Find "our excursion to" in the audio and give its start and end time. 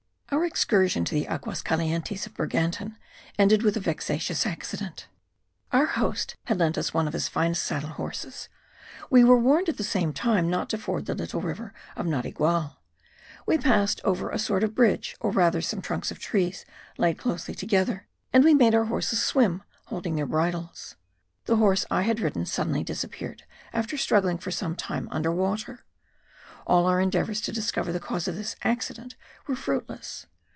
0.33-1.13